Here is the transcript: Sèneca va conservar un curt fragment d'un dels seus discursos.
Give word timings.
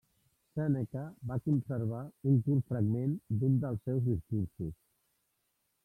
Sèneca 0.53 1.03
va 1.31 1.37
conservar 1.49 2.01
un 2.31 2.41
curt 2.49 2.73
fragment 2.73 3.15
d'un 3.43 3.61
dels 3.67 3.87
seus 3.91 4.05
discursos. 4.11 4.79